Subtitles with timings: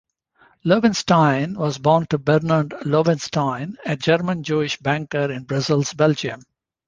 [0.65, 6.41] Loewenstein was born to Bernard Loewenstein, a German-Jewish banker in Brussels, Belgium.